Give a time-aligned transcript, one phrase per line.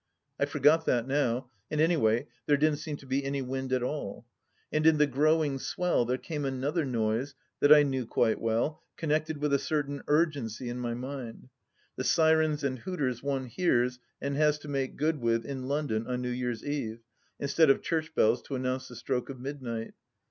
[0.39, 3.83] I forgot that now, and any way, there didn't seem to be any wind at
[3.83, 4.25] all....
[4.73, 9.37] And in the growing swell there came another noise that I knew quite well, connected
[9.37, 11.49] with a certain urgency in my mind:
[11.97, 16.19] the sirens and hooters one hears and has to make good with in London on
[16.23, 17.01] New Year's Eve,
[17.39, 19.93] instead of church bells, to announce the stroke of midnight.